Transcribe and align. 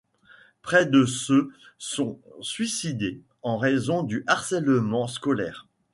Près 0.63 0.87
de 0.87 1.05
se 1.05 1.49
sont 1.77 2.17
suicidés 2.39 3.21
en 3.43 3.59
raison 3.59 4.01
de 4.01 4.23
harcèlement 4.25 5.07
scolaire. 5.07 5.67